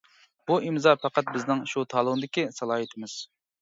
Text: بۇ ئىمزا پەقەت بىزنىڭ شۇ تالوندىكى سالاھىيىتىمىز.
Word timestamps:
بۇ 0.51 0.57
ئىمزا 0.69 0.95
پەقەت 1.03 1.31
بىزنىڭ 1.37 1.63
شۇ 1.77 1.87
تالوندىكى 1.95 2.51
سالاھىيىتىمىز. 2.61 3.25